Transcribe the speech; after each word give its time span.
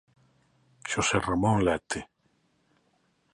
Xosé 0.91 1.17
Ramón 1.27 1.57
Lete. 1.67 1.99